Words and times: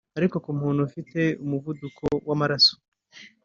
Ariko 0.17 0.35
ku 0.43 0.51
muntu 0.61 0.79
ufite 0.87 1.19
umuvuduko 1.43 2.03
w’amaraso 2.27 2.73